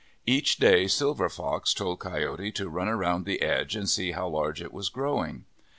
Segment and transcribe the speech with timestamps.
[0.25, 4.59] Each day Silver Fox told Coyote to run around the edge and see how large
[4.59, 5.45] it was growing.